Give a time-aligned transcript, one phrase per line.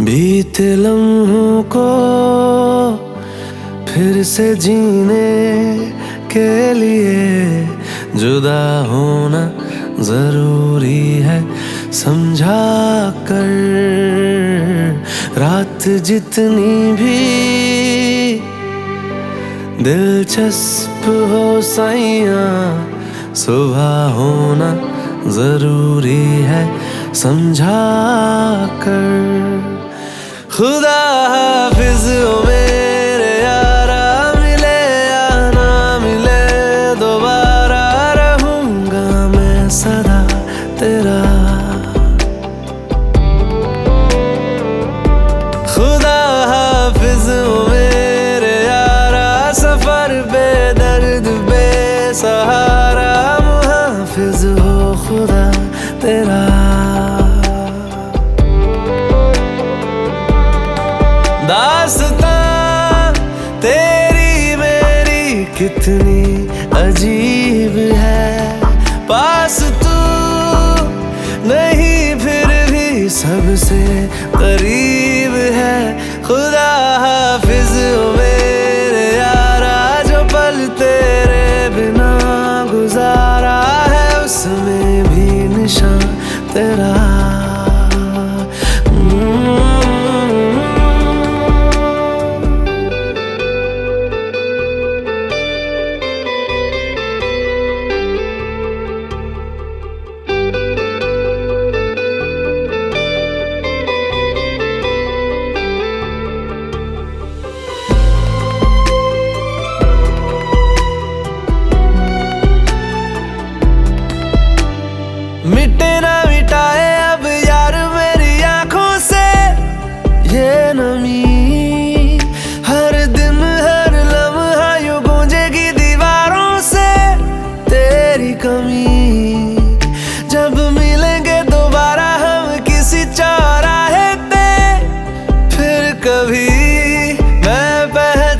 [0.00, 1.88] बीते लम्हों को
[3.88, 5.30] फिर से जीने
[6.32, 7.66] के लिए
[8.14, 9.40] जुदा होना
[10.00, 11.38] ज़रूरी है।
[11.92, 12.60] समझा
[13.30, 13.50] कर
[15.38, 17.18] रात जितनी भी
[19.84, 22.46] दिलचस्प हो सैया
[23.34, 24.70] सुबह होना
[25.30, 26.62] ज़रूरी है।
[27.14, 27.80] समझा
[28.82, 29.67] कर
[30.58, 30.98] खुदा
[31.32, 32.32] हाफिज हो
[61.48, 62.34] दासता,
[63.60, 66.24] तेरी मेरी कितनी
[66.78, 68.60] अजीब है।
[69.06, 69.96] पास तू
[71.48, 73.80] नहीं, फिर भी सबसे
[74.36, 75.78] करीब है।
[76.22, 76.70] खुदा
[77.04, 77.72] हाफिज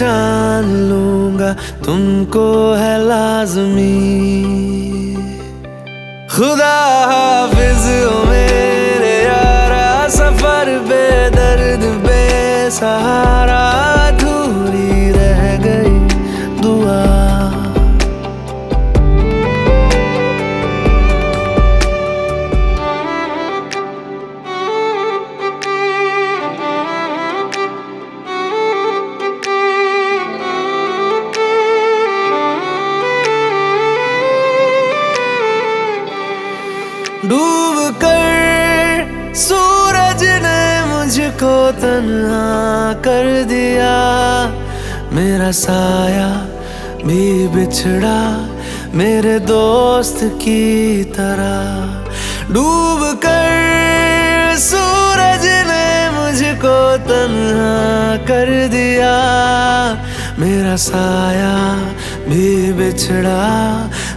[0.00, 1.52] पहचान लूँगा
[1.84, 3.92] तुमको है लाजमी।
[6.32, 6.76] खुदा
[7.10, 7.84] हाफिज
[8.28, 13.29] मेरे यारा सफ़र बेदर्द बेसहारा।
[37.24, 43.96] डूब कर सूरज ने मुझको तन्हा कर दिया।
[45.12, 46.28] मेरा साया
[47.04, 48.16] भी बिछड़ा
[48.94, 59.14] मेरे दोस्त की तरह। डूब कर सूरज ने मुझको तन्हा कर दिया।
[60.38, 61.56] मेरा साया
[62.28, 63.40] भी बिछड़ा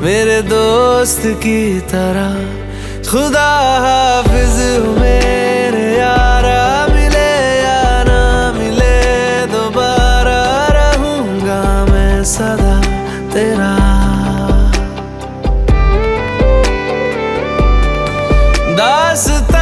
[0.00, 2.67] मेरे दोस्त की तरह।
[3.08, 3.50] खुदा
[3.82, 4.56] हाफिज
[4.96, 6.58] मेरे यारा
[6.94, 7.30] मिले
[7.60, 8.18] या ना
[8.56, 8.96] मिले
[9.52, 10.42] दोबारा
[10.76, 12.74] रहूँगा मैं सदा
[13.32, 13.72] तेरा।
[18.80, 19.57] दासता